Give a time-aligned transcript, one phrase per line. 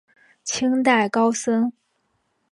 [0.43, 1.71] 清代高僧。